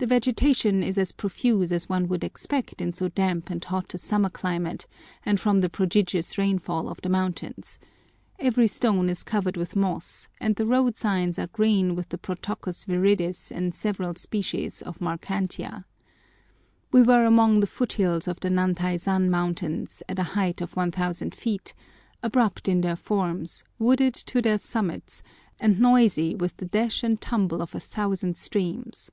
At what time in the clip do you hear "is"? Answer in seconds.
0.84-0.96, 9.10-9.24